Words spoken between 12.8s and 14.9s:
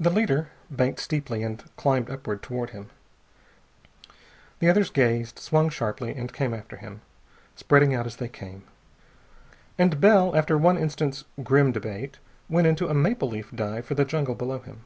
a maple leaf dive for the jungle below him.